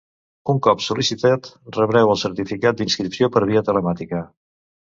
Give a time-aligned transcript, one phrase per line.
[0.53, 4.27] Un cop sol·licitat, rebreu el certificat d'inscripció per via telemàtica.